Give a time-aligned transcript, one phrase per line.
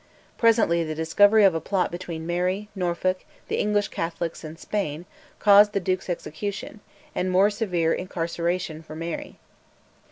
[0.35, 3.19] Presently the discovery of a plot between Mary, Norfolk,
[3.49, 5.05] the English Catholics, and Spain,
[5.37, 6.79] caused the Duke's execution,
[7.13, 9.37] and more severe incarceration for Mary.